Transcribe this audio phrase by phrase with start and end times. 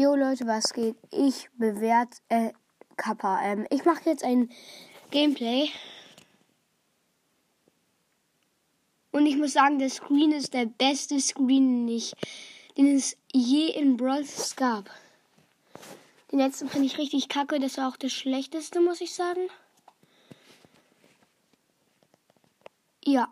[0.00, 0.96] Jo Leute, was geht?
[1.10, 2.52] Ich bewerte äh,
[2.96, 3.38] Kappa.
[3.42, 4.50] Ähm, ich mache jetzt ein
[5.10, 5.68] Gameplay.
[9.12, 12.14] Und ich muss sagen, der Screen ist der beste Screen, den, ich,
[12.78, 14.24] den es je in Brawl
[14.56, 14.88] gab.
[16.32, 17.60] Den letzten fand ich richtig kacke.
[17.60, 19.50] Das war auch der schlechteste, muss ich sagen.
[23.04, 23.28] Ja.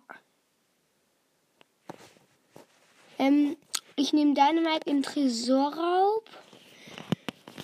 [3.19, 3.57] Ähm,
[3.97, 6.29] ich nehme Dynamite im Tresorraub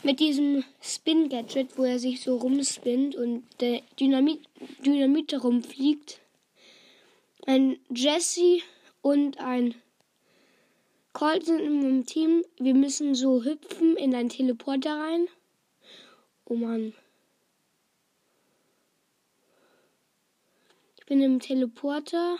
[0.04, 4.40] mit diesem Spin-Gadget, wo er sich so rumspinnt und der Dynamit,
[4.84, 6.20] Dynamit rumfliegt.
[7.46, 8.60] Ein Jesse
[9.02, 9.74] und ein
[11.14, 12.44] Colt sind im Team.
[12.58, 15.28] Wir müssen so hüpfen in einen Teleporter rein.
[16.44, 16.92] Oh Mann.
[20.98, 22.38] Ich bin im Teleporter.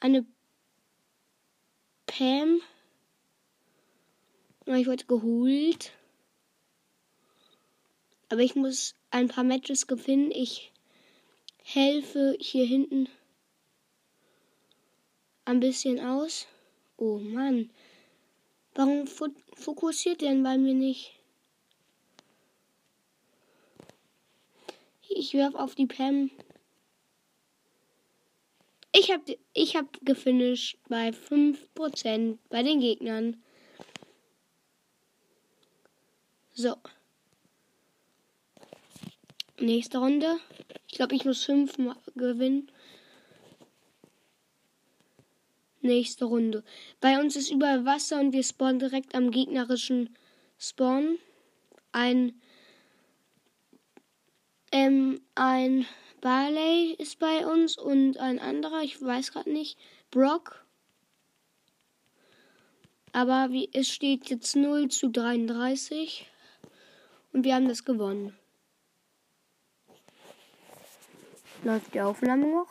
[0.00, 0.26] Eine
[2.06, 2.60] Pam.
[4.76, 5.92] Ich wurde geholt.
[8.28, 10.30] Aber ich muss ein paar Matches gewinnen.
[10.30, 10.72] Ich
[11.62, 13.08] helfe hier hinten
[15.46, 16.46] ein bisschen aus.
[16.98, 17.70] Oh Mann.
[18.74, 21.12] Warum fokussiert denn bei mir nicht?
[25.08, 26.30] Ich werf auf die Pam.
[28.92, 29.22] Ich hab,
[29.54, 33.42] ich hab gefinisht bei 5% bei den Gegnern.
[36.60, 36.74] So.
[39.60, 40.40] Nächste Runde.
[40.88, 41.76] Ich glaube, ich muss 5
[42.16, 42.68] gewinnen.
[45.82, 46.64] Nächste Runde.
[47.00, 50.16] Bei uns ist überall Wasser und wir spawnen direkt am gegnerischen
[50.58, 51.18] Spawn.
[51.92, 52.40] Ein
[54.72, 55.86] ähm, ein
[56.20, 59.78] Barley ist bei uns und ein anderer, ich weiß gerade nicht,
[60.10, 60.66] Brock.
[63.12, 66.26] Aber wie, es steht jetzt 0 zu 33
[67.32, 68.36] und wir haben das gewonnen.
[71.64, 72.68] Läuft die Aufnahme noch?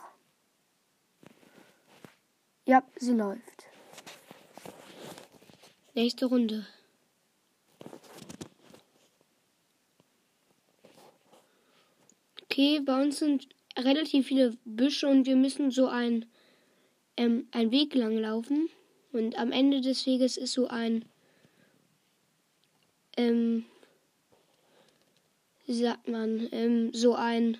[2.64, 3.66] Ja, sie läuft.
[5.94, 6.66] Nächste Runde.
[12.42, 16.26] Okay, bei uns sind relativ viele Büsche und wir müssen so ein,
[17.16, 18.68] ähm, einen Weg lang laufen.
[19.12, 21.04] Und am Ende des Weges ist so ein,
[23.16, 23.64] ähm,
[25.68, 27.58] wie sagt man, ähm, so ein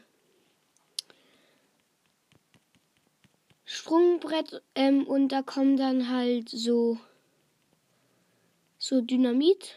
[3.66, 6.98] Sprungbrett ähm, und da kommen dann halt so
[8.78, 9.74] so Dynamit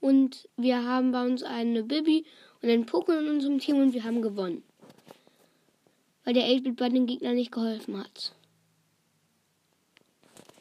[0.00, 2.24] und wir haben bei uns eine Bibi
[2.62, 4.62] und einen Pokémon in unserem Team und wir haben gewonnen.
[6.22, 8.34] Weil der 8-Bit bei den Gegnern nicht geholfen hat.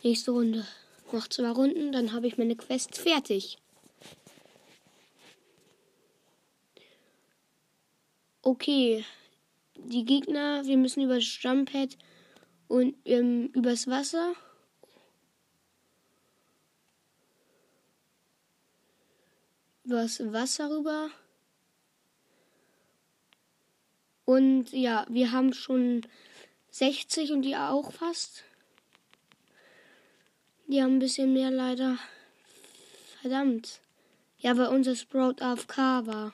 [0.02, 0.66] Nächste Runde.
[1.12, 3.60] Noch zwei Runden, dann habe ich meine Quest fertig.
[8.48, 9.04] Okay.
[9.76, 11.98] Die Gegner, wir müssen über das Jumppad
[12.70, 14.36] und ähm, übers Wasser.
[19.84, 21.10] Übers Wasser rüber.
[24.24, 26.08] Und ja, wir haben schon
[26.70, 28.46] 60 und die auch fast.
[30.68, 31.98] Die haben ein bisschen mehr leider.
[33.20, 33.82] Verdammt.
[34.40, 36.32] Ja, weil unser Sprout AFK war.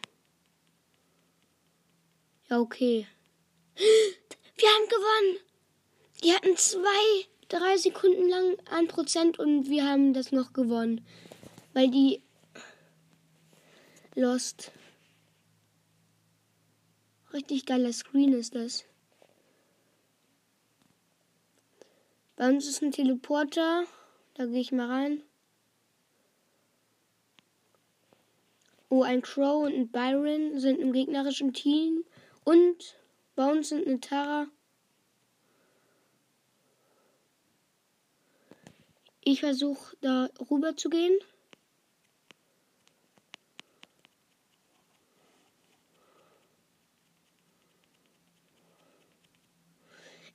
[2.54, 3.08] Ja, okay.
[3.76, 5.40] Wir haben gewonnen!
[6.24, 11.04] Die hatten zwei, drei Sekunden lang ein Prozent und wir haben das noch gewonnen.
[11.74, 12.22] Weil die
[14.14, 14.72] Lost.
[17.34, 18.86] Richtig geiler Screen ist das.
[22.36, 23.86] Bei uns ist ein Teleporter.
[24.36, 25.24] Da gehe ich mal rein.
[28.90, 32.06] Oh, ein Crow und ein Byron sind im gegnerischen Team.
[32.44, 32.96] Und
[33.36, 34.48] bei uns sind eine Tara
[39.26, 41.18] Ich versuche da rüber zu gehen.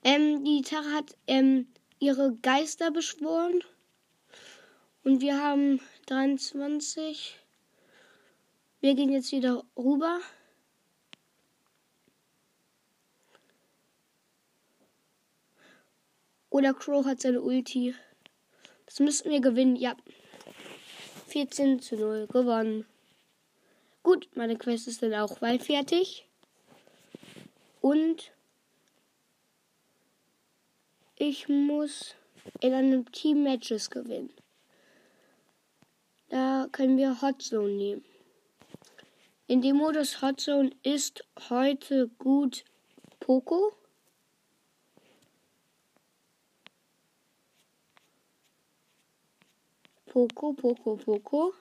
[0.04, 1.68] Ähm, die Tara hat ähm,
[1.98, 3.62] ihre Geister beschworen.
[5.04, 7.38] Und wir haben 23.
[8.80, 10.18] Wir gehen jetzt wieder rüber.
[16.58, 17.94] Oder Crow hat seine Ulti.
[18.84, 19.76] Das müssten wir gewinnen.
[19.76, 19.94] Ja.
[21.28, 22.84] 14 zu 0 gewonnen.
[24.02, 26.26] Gut, meine Quest ist dann auch bald fertig.
[27.80, 28.32] Und
[31.14, 32.16] ich muss
[32.60, 34.34] in einem Team Matches gewinnen.
[36.28, 38.04] Da können wir Hot Zone nehmen.
[39.46, 42.64] In dem Modus Hot Zone ist heute gut
[43.20, 43.77] Poco.
[50.18, 51.54] Poco, Poco, Poco.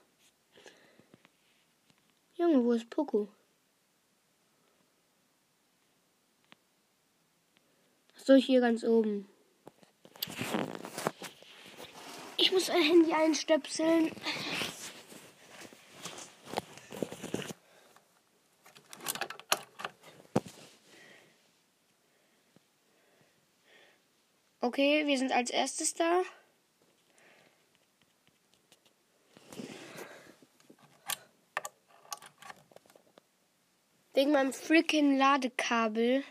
[2.33, 3.27] Junge, wo ist Poco?
[8.15, 9.29] So, hier ganz oben.
[12.37, 14.11] Ich muss ein Handy einstöpseln.
[24.61, 26.23] Okay, wir sind als erstes da.
[34.17, 36.23] Wegen meinem freaking Ladekabel.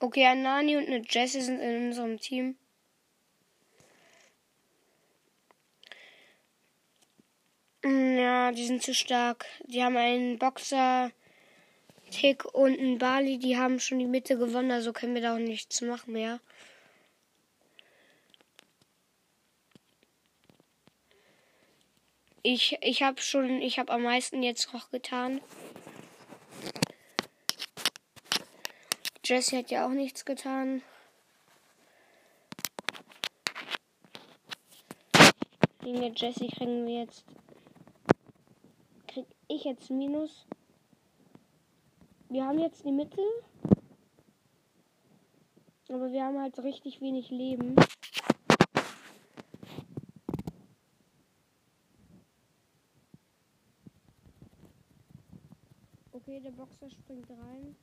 [0.00, 2.56] Okay, ein Nani und eine Jessie sind in unserem Team.
[7.82, 9.44] Hm, ja, die sind zu stark.
[9.66, 11.10] Die haben einen Boxer,
[12.10, 13.36] Tick und einen Bali.
[13.36, 16.40] Die haben schon die Mitte gewonnen, also können wir da auch nichts machen mehr.
[22.46, 25.40] Ich, ich habe schon, ich habe am meisten jetzt noch getan.
[29.24, 30.82] Jesse hat ja auch nichts getan.
[35.80, 37.24] Gegen der Jesse kriegen wir jetzt.
[39.06, 40.46] Krieg ich jetzt Minus.
[42.28, 43.22] Wir haben jetzt die Mitte.
[45.88, 47.74] Aber wir haben halt richtig wenig Leben.
[56.26, 57.76] Okay, der Boxer springt rein.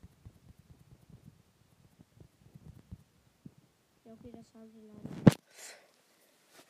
[4.03, 5.38] Ja, okay, das haben wir leider.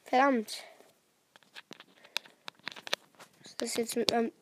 [0.04, 0.64] Verdammt.
[3.40, 4.34] Was ist das jetzt mit meinem.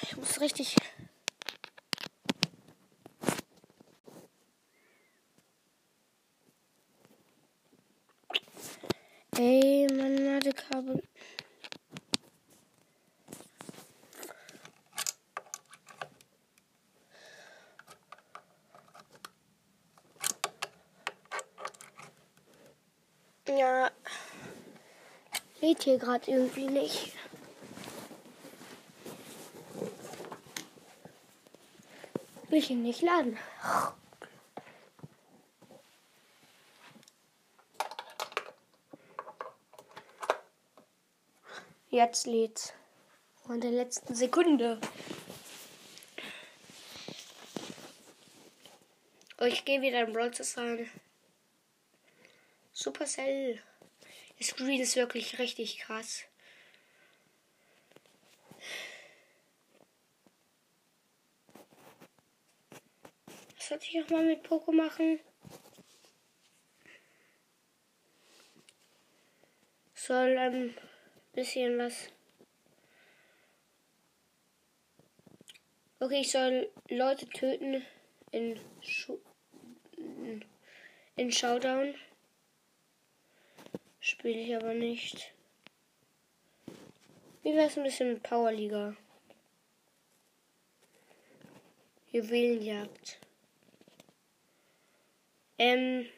[0.00, 0.76] Ich muss richtig
[23.60, 23.90] Ja,
[25.60, 27.12] lädt hier gerade irgendwie nicht.
[32.48, 33.36] Will ich ihn nicht laden?
[41.90, 42.72] Jetzt lädt.
[43.44, 44.80] Und der letzten Sekunde.
[49.38, 50.90] Oh, ich gehe wieder in Brawl rein.
[52.82, 53.60] Supercell.
[54.38, 56.24] Der Screen ist wirklich richtig krass.
[63.54, 65.20] Was sollte ich nochmal mit Poco machen?
[69.94, 70.74] Soll ein
[71.34, 72.08] bisschen was.
[75.98, 77.84] Okay, ich soll Leute töten
[78.30, 79.20] in, Schu
[81.16, 81.94] in Showdown.
[84.10, 85.32] Spiele ich aber nicht.
[87.44, 88.96] Wie wäre es ein bisschen mit Powerliga?
[92.10, 93.20] Juwelenjagd.
[95.58, 96.08] Ähm.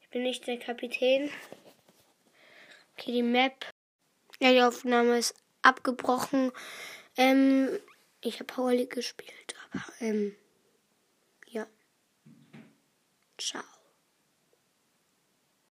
[0.00, 1.30] Ich bin nicht der Kapitän.
[2.94, 3.66] Okay, die Map.
[4.40, 6.50] Ja, die Aufnahme ist abgebrochen.
[7.18, 7.78] Ähm,
[8.22, 10.34] ich habe Power League gespielt, aber ähm,
[11.50, 11.66] ja.
[13.36, 13.71] Ciao.